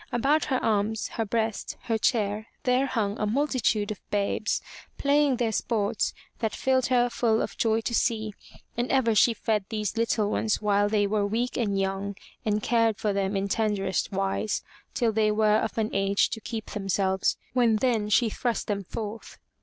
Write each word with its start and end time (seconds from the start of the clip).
About 0.11 0.45
her 0.45 0.57
arms, 0.63 1.09
her 1.09 1.25
breast, 1.27 1.77
her 1.83 1.99
chair 1.99 2.47
there 2.63 2.87
hung 2.87 3.19
a 3.19 3.27
multitude 3.27 3.91
of 3.91 4.01
babes, 4.09 4.59
playing 4.97 5.35
their 5.37 5.51
sports 5.51 6.15
that 6.39 6.55
filled 6.55 6.87
her 6.87 7.07
full 7.07 7.39
of 7.39 7.55
joy 7.55 7.81
to 7.81 7.93
see, 7.93 8.33
and 8.75 8.91
ever 8.91 9.13
she 9.13 9.35
fed 9.35 9.63
these 9.69 9.97
little 9.97 10.31
ones 10.31 10.59
while 10.59 10.89
they 10.89 11.05
were 11.05 11.27
weak 11.27 11.55
and 11.55 11.79
young 11.79 12.15
and 12.43 12.63
cared 12.63 12.97
for 12.97 13.13
them 13.13 13.35
in 13.35 13.47
tenderest 13.47 14.11
wise 14.11 14.63
till 14.95 15.11
they 15.11 15.29
were 15.29 15.57
of 15.59 15.77
an 15.77 15.91
age 15.93 16.31
to 16.31 16.41
keep 16.41 16.71
themselves, 16.71 17.37
when 17.53 17.75
then 17.75 18.09
she 18.09 18.27
thrust 18.27 18.65
them 18.65 18.83
forth. 18.83 19.37